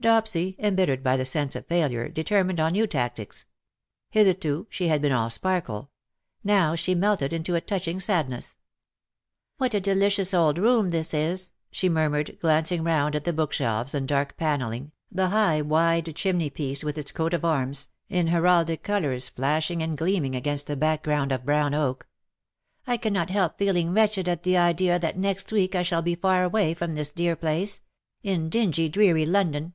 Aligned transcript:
Dopsy, 0.00 0.56
embittered 0.58 1.02
by 1.02 1.18
the 1.18 1.26
sense 1.26 1.54
of 1.54 1.66
failure, 1.66 2.08
de 2.08 2.24
termined 2.24 2.58
on 2.58 2.72
new 2.72 2.86
tactics. 2.86 3.44
Hitherto 4.08 4.66
she 4.70 4.88
had 4.88 5.02
been 5.02 5.12
all 5.12 5.28
sparkle— 5.28 5.90
now 6.42 6.74
she 6.74 6.94
melted 6.94 7.34
into 7.34 7.54
a 7.54 7.60
touching 7.60 8.00
sadness." 8.00 8.54
"What 9.58 9.74
a 9.74 9.80
delicious 9.80 10.32
old 10.32 10.56
room 10.56 10.88
this 10.88 11.12
is/" 11.12 11.52
she 11.70 11.90
mur 11.90 12.08
mured, 12.08 12.38
glancing 12.40 12.82
round 12.82 13.14
at 13.14 13.24
the 13.24 13.32
bookshelves 13.34 13.92
and 13.94 14.08
dark 14.08 14.38
panelling, 14.38 14.92
the 15.12 15.28
high 15.28 15.60
wide 15.60 16.16
chimney 16.16 16.48
piece 16.48 16.82
with 16.82 16.96
its 16.96 17.12
coat 17.12 17.34
of 17.34 17.44
arms, 17.44 17.90
in 18.08 18.28
heraldic 18.28 18.82
colours, 18.82 19.28
flashing 19.28 19.82
and 19.82 19.98
gleaming 19.98 20.32
250 20.32 20.32
^^WHO 20.32 20.44
KNOWS 20.46 20.48
NOT 20.48 20.56
CIRCE?" 20.56 20.68
against 20.70 20.70
a 20.70 20.80
background 20.80 21.30
of 21.30 21.44
brown 21.44 21.74
oak." 21.74 22.08
I 22.86 22.96
cannot 22.96 23.28
help 23.28 23.58
feeling 23.58 23.92
wretched 23.92 24.30
at 24.30 24.44
the 24.44 24.56
idea 24.56 24.98
that 24.98 25.18
next 25.18 25.52
week 25.52 25.74
I 25.74 25.82
shall 25.82 26.00
be 26.00 26.14
far 26.14 26.42
away 26.42 26.72
from 26.72 26.94
this 26.94 27.12
dear 27.12 27.36
place— 27.36 27.82
in 28.22 28.48
dingy^ 28.48 28.90
dreary 28.90 29.26
London. 29.26 29.74